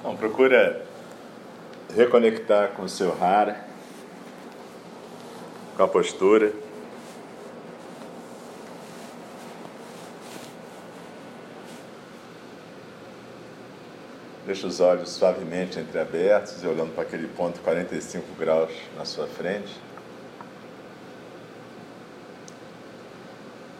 [0.00, 0.82] Então, procura
[1.94, 3.62] reconectar com o seu rara,
[5.76, 6.52] com a postura.
[14.46, 19.76] Deixa os olhos suavemente entreabertos e olhando para aquele ponto 45 graus na sua frente.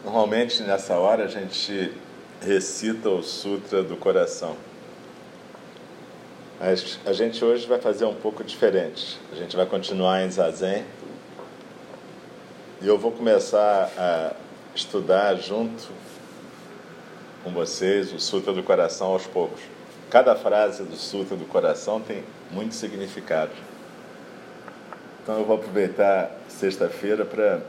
[0.05, 1.93] Normalmente nessa hora a gente
[2.43, 4.70] recita o Sutra do Coração.
[6.61, 9.19] Mas a gente hoje vai fazer um pouco diferente.
[9.33, 10.85] A gente vai continuar em Zazen.
[12.83, 14.35] E eu vou começar a
[14.75, 15.89] estudar junto
[17.43, 19.63] com vocês o Sutra do Coração aos poucos.
[20.11, 23.53] Cada frase do Sutra do Coração tem muito significado.
[25.23, 27.63] Então eu vou aproveitar sexta-feira para,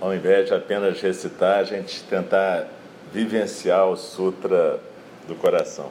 [0.00, 2.68] ao invés de apenas recitar, a gente tentar
[3.12, 4.78] vivenciar o Sutra
[5.26, 5.90] do Coração.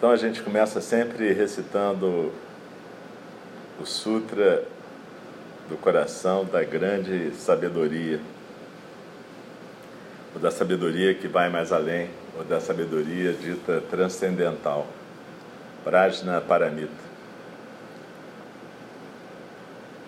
[0.00, 2.32] Então a gente começa sempre recitando
[3.78, 4.64] o Sutra
[5.68, 8.18] do coração da grande sabedoria,
[10.34, 14.86] ou da sabedoria que vai mais além, ou da sabedoria dita transcendental,
[15.84, 17.10] Prajna Paramita.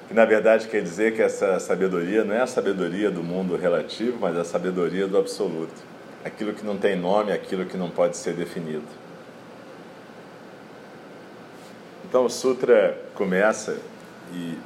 [0.09, 4.17] Que na verdade quer dizer que essa sabedoria não é a sabedoria do mundo relativo,
[4.19, 5.83] mas a sabedoria do absoluto.
[6.25, 9.02] Aquilo que não tem nome, aquilo que não pode ser definido.
[12.13, 13.79] Então o sutra começa
[14.35, 14.59] e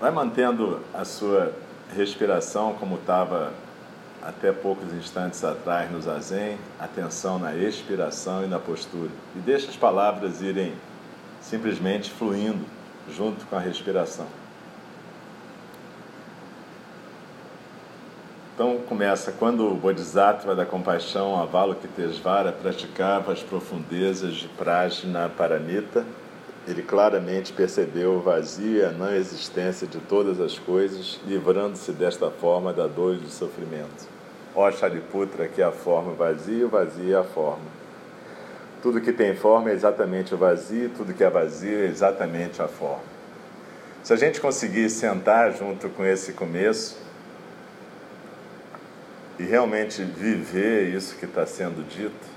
[0.00, 1.52] vai mantendo a sua
[1.96, 3.52] respiração como estava
[4.22, 9.10] até poucos instantes atrás no zazen, atenção na expiração e na postura.
[9.34, 10.74] E deixa as palavras irem
[11.40, 12.64] simplesmente fluindo
[13.10, 14.28] junto com a respiração.
[18.54, 26.04] Então começa quando o Bodhisattva da compaixão, Avalokitesvara, praticava as profundezas de Prajna Paramita,
[26.66, 32.30] ele claramente percebeu o vazio e a não existência de todas as coisas, livrando-se desta
[32.30, 34.06] forma da dor e do sofrimento.
[34.54, 37.82] Ó Shariputra, que é a forma vazia, o vazio é a forma.
[38.80, 42.68] Tudo que tem forma é exatamente o vazio, tudo que é vazio é exatamente a
[42.68, 43.12] forma.
[44.02, 46.98] Se a gente conseguir sentar junto com esse começo,
[49.38, 52.31] e realmente viver isso que está sendo dito,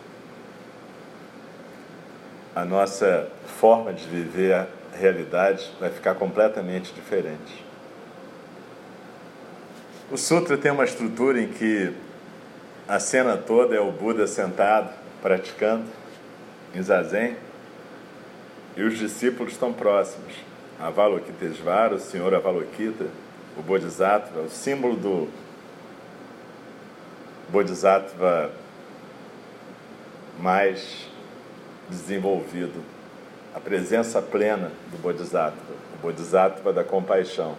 [2.55, 3.27] a nossa
[3.59, 7.65] forma de viver a realidade vai ficar completamente diferente.
[10.09, 11.91] O Sutra tem uma estrutura em que
[12.87, 15.83] a cena toda é o Buda sentado, praticando,
[16.73, 17.35] em zazen,
[18.77, 20.33] e os discípulos estão próximos.
[20.79, 23.07] Avalokitesvara, o Senhor Avalokita,
[23.57, 25.29] o Bodhisattva, o símbolo do
[27.49, 28.51] Bodhisattva
[30.39, 31.07] mais
[31.89, 32.83] desenvolvido,
[33.53, 37.55] a presença plena do Bodhisattva, o Bodhisattva da compaixão,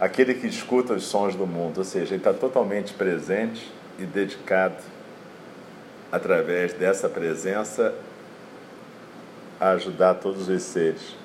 [0.00, 4.82] aquele que escuta os sons do mundo, ou seja, ele está totalmente presente e dedicado,
[6.12, 7.94] através dessa presença,
[9.58, 11.16] a ajudar todos os seres.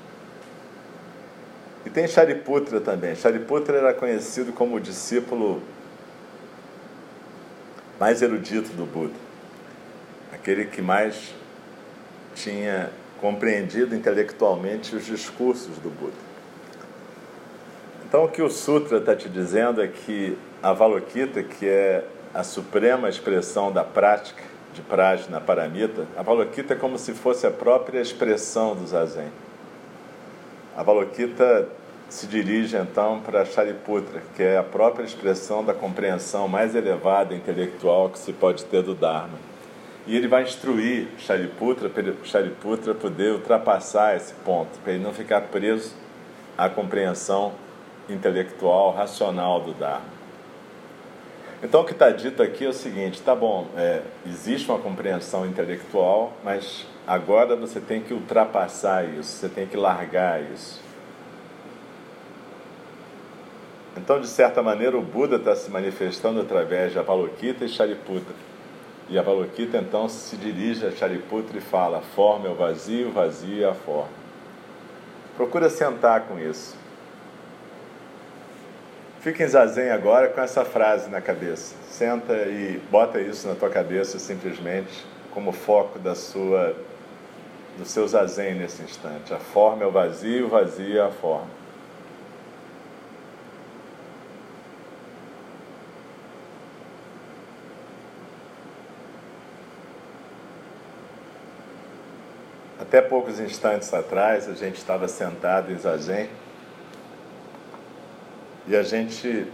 [1.85, 3.15] E tem Shariputra também.
[3.15, 5.61] Shariputra era conhecido como o discípulo
[7.99, 9.13] mais erudito do Buda,
[10.33, 11.33] aquele que mais
[12.35, 16.31] tinha compreendido intelectualmente os discursos do Buda.
[18.07, 22.03] Então, o que o Sutra está te dizendo é que a Avalokita, que é
[22.33, 24.43] a suprema expressão da prática
[24.73, 29.31] de Prajna Paramita, a Avalokita é como se fosse a própria expressão do Zazen.
[30.75, 31.69] A Avalokita
[32.09, 38.09] se dirige então para Shariputra, que é a própria expressão da compreensão mais elevada intelectual
[38.09, 39.50] que se pode ter do Dharma.
[40.07, 45.41] E ele vai instruir Shariputra para Shariputra poder ultrapassar esse ponto, para ele não ficar
[45.41, 45.93] preso
[46.57, 47.53] à compreensão
[48.09, 50.21] intelectual, racional do Dharma.
[51.63, 55.45] Então o que está dito aqui é o seguinte: tá bom, é, existe uma compreensão
[55.45, 60.81] intelectual, mas agora você tem que ultrapassar isso, você tem que largar isso.
[63.95, 68.33] Então, de certa maneira, o Buda está se manifestando através de Avalokita e Shariputra.
[69.11, 73.65] E Avalokita então se dirige a Shariputra e fala: a forma é o vazio, vazio
[73.65, 74.09] é a forma.
[75.35, 76.77] Procura sentar com isso.
[79.19, 81.75] Fique em zazen agora com essa frase na cabeça.
[81.89, 86.73] Senta e bota isso na tua cabeça simplesmente como foco da sua
[87.77, 89.33] do seu zazen nesse instante.
[89.33, 91.60] A forma é o vazio, o vazio é a forma.
[102.81, 106.27] Até poucos instantes atrás, a gente estava sentado em zazen
[108.67, 109.45] e a gente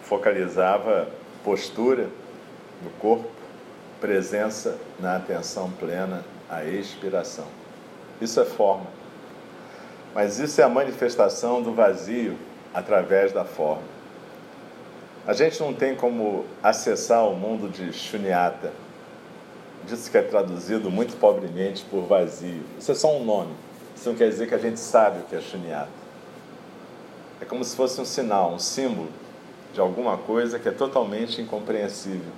[0.00, 1.06] focalizava
[1.44, 2.08] postura
[2.82, 3.28] do corpo,
[4.00, 7.44] presença na atenção plena, a expiração.
[8.22, 8.86] Isso é forma.
[10.14, 12.38] Mas isso é a manifestação do vazio
[12.72, 13.84] através da forma.
[15.26, 18.72] A gente não tem como acessar o mundo de Shunyata,
[19.86, 22.62] disso que é traduzido muito pobremente por vazio.
[22.78, 23.52] Isso é só um nome.
[23.96, 25.88] Isso não quer dizer que a gente sabe o que é Shunyata.
[27.40, 29.08] É como se fosse um sinal, um símbolo
[29.72, 32.32] de alguma coisa que é totalmente incompreensível.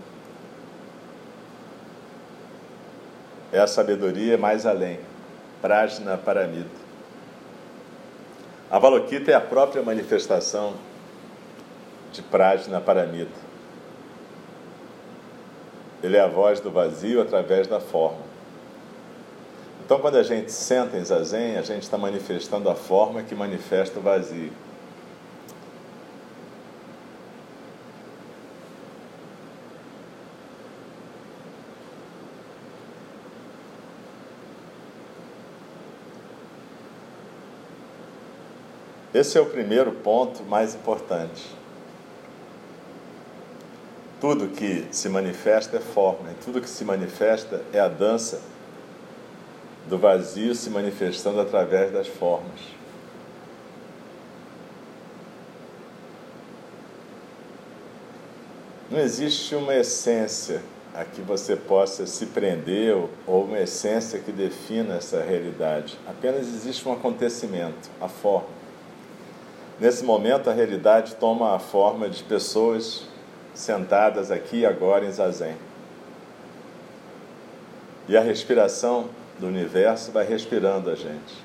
[3.52, 4.98] É a sabedoria mais além,
[5.60, 6.84] Prajna Paramita.
[8.70, 10.74] A Avalokita é a própria manifestação
[12.12, 13.43] de Prajna Paramita.
[16.04, 18.18] Ele é a voz do vazio através da forma.
[19.82, 23.98] Então, quando a gente senta em zazen, a gente está manifestando a forma que manifesta
[23.98, 24.52] o vazio.
[39.14, 41.63] Esse é o primeiro ponto mais importante.
[44.26, 48.40] Tudo que se manifesta é forma, e tudo que se manifesta é a dança
[49.86, 52.58] do vazio se manifestando através das formas.
[58.90, 60.62] Não existe uma essência
[60.94, 65.98] a que você possa se prender ou uma essência que defina essa realidade.
[66.08, 68.48] Apenas existe um acontecimento, a forma.
[69.78, 73.12] Nesse momento, a realidade toma a forma de pessoas
[73.54, 75.56] sentadas aqui agora em Zazen.
[78.08, 79.08] E a respiração
[79.38, 81.44] do universo vai respirando a gente.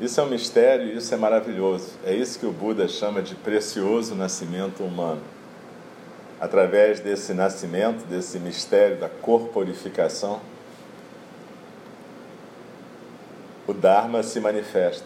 [0.00, 1.92] Isso é um mistério e isso é maravilhoso.
[2.04, 5.20] É isso que o Buda chama de precioso nascimento humano.
[6.40, 10.40] Através desse nascimento, desse mistério da corporificação,
[13.66, 15.04] o Dharma se manifesta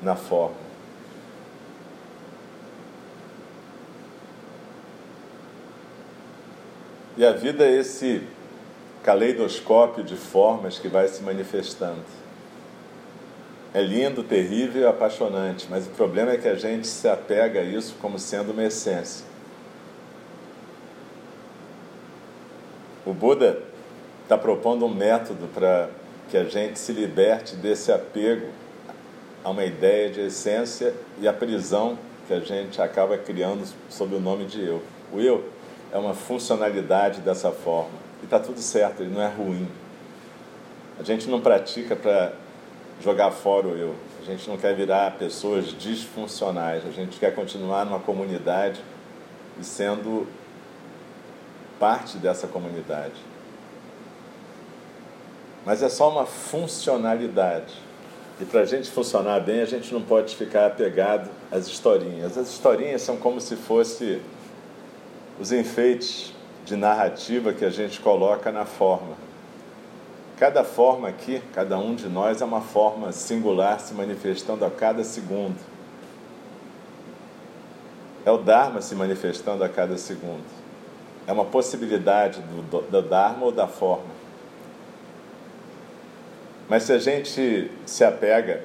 [0.00, 0.65] na forma.
[7.16, 8.22] E a vida é esse
[9.02, 12.04] caleidoscópio de formas que vai se manifestando.
[13.72, 17.94] É lindo, terrível apaixonante, mas o problema é que a gente se apega a isso
[18.00, 19.24] como sendo uma essência.
[23.04, 23.62] O Buda
[24.24, 25.88] está propondo um método para
[26.28, 28.48] que a gente se liberte desse apego
[29.44, 31.96] a uma ideia de essência e a prisão
[32.26, 34.82] que a gente acaba criando sob o nome de eu.
[35.12, 35.44] O eu
[35.92, 39.68] é uma funcionalidade dessa forma e está tudo certo, ele não é ruim.
[40.98, 42.32] A gente não pratica para
[43.02, 43.94] jogar fora o eu.
[44.20, 46.86] A gente não quer virar pessoas disfuncionais.
[46.86, 48.80] A gente quer continuar numa comunidade
[49.60, 50.26] e sendo
[51.78, 53.14] parte dessa comunidade.
[55.64, 57.74] Mas é só uma funcionalidade.
[58.40, 62.38] E para a gente funcionar bem, a gente não pode ficar apegado às historinhas.
[62.38, 64.20] As historinhas são como se fossem
[65.38, 66.32] os enfeites
[66.64, 69.14] de narrativa que a gente coloca na forma.
[70.38, 75.02] Cada forma aqui, cada um de nós, é uma forma singular se manifestando a cada
[75.04, 75.56] segundo.
[78.24, 80.44] É o Dharma se manifestando a cada segundo.
[81.26, 84.16] É uma possibilidade do, do Dharma ou da forma.
[86.68, 88.62] Mas se a gente se apega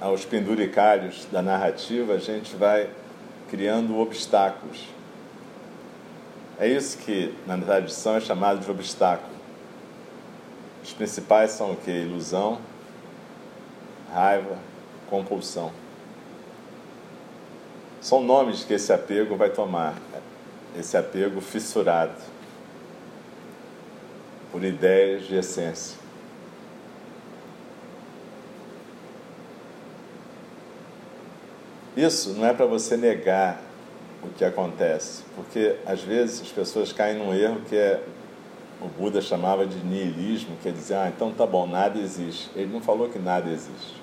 [0.00, 2.88] aos penduricários da narrativa, a gente vai
[3.50, 4.99] criando obstáculos.
[6.60, 9.32] É isso que na tradição é chamado de obstáculo.
[10.84, 11.90] Os principais são o que?
[11.90, 12.60] Ilusão,
[14.12, 14.58] raiva,
[15.08, 15.72] compulsão.
[17.98, 19.94] São nomes que esse apego vai tomar,
[20.78, 22.12] esse apego fissurado
[24.52, 25.96] por ideias de essência.
[31.96, 33.69] Isso não é para você negar
[34.22, 38.02] o que acontece, porque às vezes as pessoas caem num erro que é
[38.80, 42.50] o Buda chamava de niilismo, quer dizer, ah, então tá bom, nada existe.
[42.56, 44.00] Ele não falou que nada existe.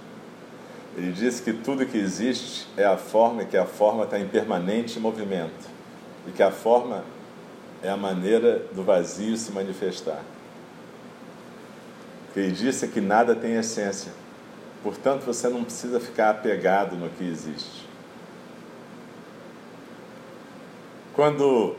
[0.96, 4.28] Ele disse que tudo que existe é a forma e que a forma está em
[4.28, 5.68] permanente movimento
[6.28, 7.04] e que a forma
[7.82, 10.22] é a maneira do vazio se manifestar.
[12.30, 14.12] O que ele disse é que nada tem essência.
[14.84, 17.87] Portanto, você não precisa ficar apegado no que existe.
[21.18, 21.76] Quando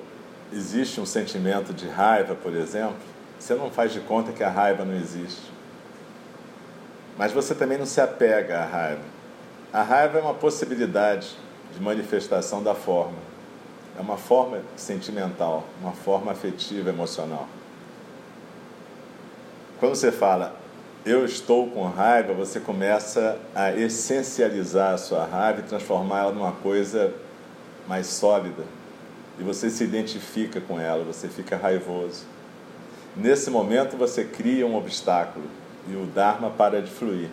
[0.52, 2.96] existe um sentimento de raiva, por exemplo,
[3.38, 5.52] você não faz de conta que a raiva não existe.
[7.16, 9.02] Mas você também não se apega à raiva.
[9.72, 11.36] A raiva é uma possibilidade
[11.72, 13.18] de manifestação da forma.
[13.96, 17.46] É uma forma sentimental, uma forma afetiva, emocional.
[19.78, 20.56] Quando você fala
[21.06, 27.14] eu estou com raiva, você começa a essencializar a sua raiva e transformá-la numa coisa
[27.86, 28.64] mais sólida.
[29.38, 32.24] E você se identifica com ela, você fica raivoso.
[33.16, 35.46] Nesse momento você cria um obstáculo
[35.88, 37.28] e o Dharma para de fluir.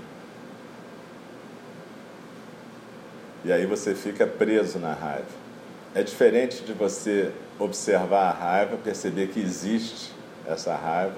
[3.44, 5.46] E aí você fica preso na raiva.
[5.94, 10.12] É diferente de você observar a raiva, perceber que existe
[10.48, 11.16] essa raiva,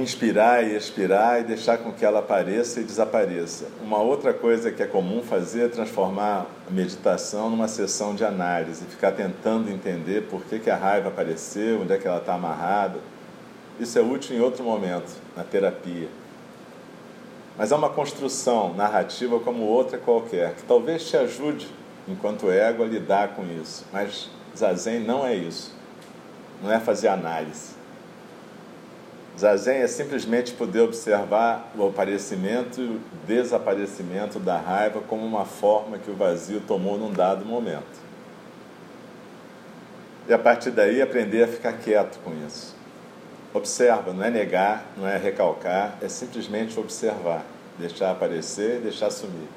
[0.00, 3.66] inspirar e expirar e deixar com que ela apareça e desapareça.
[3.80, 8.84] Uma outra coisa que é comum fazer é transformar a meditação numa sessão de análise,
[8.86, 12.98] ficar tentando entender por que, que a raiva apareceu, onde é que ela está amarrada.
[13.78, 16.08] Isso é útil em outro momento, na terapia.
[17.56, 21.68] Mas é uma construção narrativa como outra qualquer, que talvez te ajude,
[22.08, 23.84] enquanto ego, a lidar com isso.
[23.92, 25.72] Mas Zazen não é isso.
[26.60, 27.83] Não é fazer análise.
[29.38, 35.98] Zazen é simplesmente poder observar o aparecimento e o desaparecimento da raiva como uma forma
[35.98, 38.04] que o vazio tomou num dado momento.
[40.28, 42.74] E a partir daí aprender a ficar quieto com isso.
[43.52, 47.44] Observa, não é negar, não é recalcar, é simplesmente observar,
[47.78, 49.48] deixar aparecer e deixar sumir.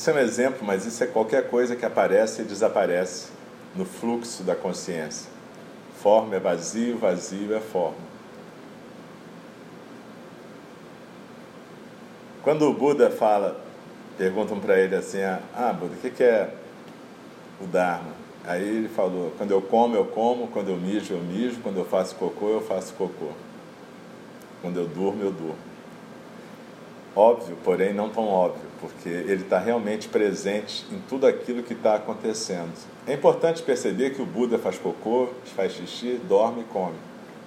[0.00, 3.28] Isso é um exemplo, mas isso é qualquer coisa que aparece e desaparece
[3.76, 5.30] no fluxo da consciência.
[6.02, 7.98] Forma é vazio, vazio é forma.
[12.42, 13.62] Quando o Buda fala,
[14.16, 16.54] perguntam para ele assim: Ah, Buda, o que é
[17.60, 18.14] o Dharma.
[18.46, 21.84] Aí ele falou: quando eu como, eu como, quando eu mijo, eu mijo, quando eu
[21.84, 23.32] faço cocô, eu faço cocô.
[24.62, 25.58] Quando eu durmo, eu durmo.
[27.14, 31.96] Óbvio, porém não tão óbvio, porque ele está realmente presente em tudo aquilo que está
[31.96, 32.72] acontecendo.
[33.06, 36.96] É importante perceber que o Buda faz cocô, faz xixi, dorme e come.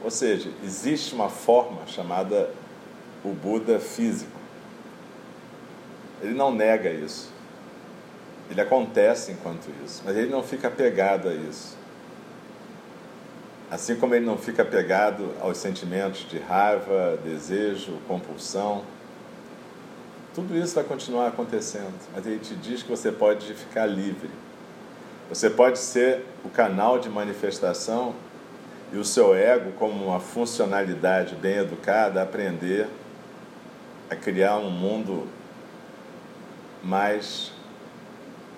[0.04, 2.52] Ou seja, existe uma forma chamada
[3.24, 4.40] o Buda físico.
[6.22, 7.32] Ele não nega isso.
[8.52, 11.78] Ele acontece enquanto isso, mas ele não fica apegado a isso.
[13.72, 18.84] Assim como ele não fica apegado aos sentimentos de raiva, desejo, compulsão,
[20.34, 24.30] tudo isso vai continuar acontecendo, mas ele te diz que você pode ficar livre.
[25.30, 28.16] Você pode ser o canal de manifestação
[28.92, 32.88] e o seu ego, como uma funcionalidade bem educada, aprender
[34.10, 35.28] a criar um mundo
[36.84, 37.52] mais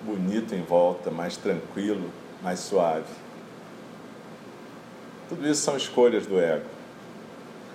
[0.02, 2.10] bonito em volta, mais tranquilo,
[2.42, 3.04] mais suave.
[5.28, 6.64] Tudo isso são escolhas do ego.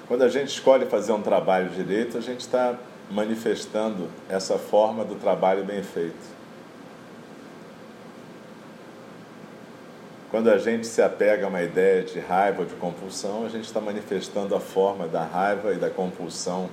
[0.07, 2.77] Quando a gente escolhe fazer um trabalho direito, a gente está
[3.11, 6.41] manifestando essa forma do trabalho bem feito.
[10.29, 13.65] Quando a gente se apega a uma ideia de raiva ou de compulsão, a gente
[13.65, 16.69] está manifestando a forma da raiva e da compulsão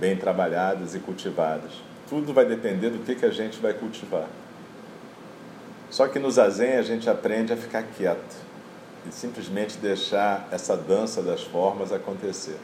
[0.00, 1.70] bem trabalhadas e cultivadas.
[2.08, 4.26] Tudo vai depender do que, que a gente vai cultivar.
[5.88, 8.36] Só que no zazen a gente aprende a ficar quieto
[9.08, 12.58] e simplesmente deixar essa dança das formas acontecer.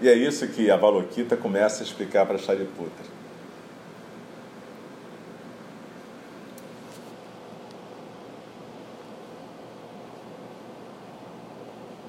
[0.00, 3.18] E é isso que a Valokita começa a explicar para Shariputra.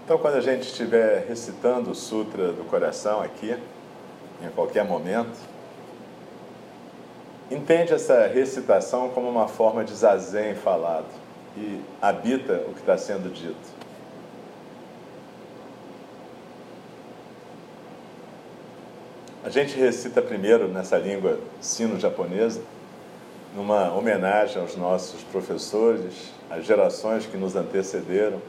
[0.06, 3.56] Então, quando a gente estiver recitando o Sutra do Coração aqui,
[4.44, 5.38] em qualquer momento,
[7.52, 11.06] entende essa recitação como uma forma de zazen falado
[11.58, 13.89] e habita o que está sendo dito.
[19.50, 22.62] A gente recita primeiro nessa língua sino-japonesa,
[23.56, 28.40] numa homenagem aos nossos professores, às gerações que nos antecederam.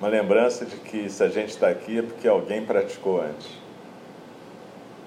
[0.00, 3.46] Uma lembrança de que se a gente está aqui é porque alguém praticou antes.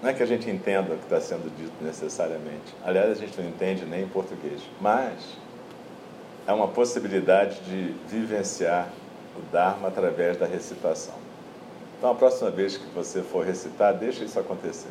[0.02, 2.74] Não é que a gente entenda o que está sendo dito necessariamente.
[2.86, 4.62] Aliás, a gente não entende nem em português.
[4.80, 5.36] Mas
[6.48, 8.88] é uma possibilidade de vivenciar
[9.38, 11.21] o Dharma através da recitação.
[12.02, 14.90] Então, a próxima vez que você for recitar, deixa isso acontecer.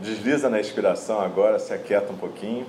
[0.00, 2.66] Desliza na inspiração agora, se aquieta um pouquinho.